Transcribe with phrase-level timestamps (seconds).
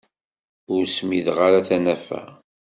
[0.73, 2.21] Ur smideɣ ara tanafa.